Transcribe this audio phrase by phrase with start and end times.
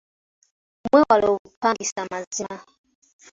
[0.83, 2.57] Mwewale obupangisa mazima.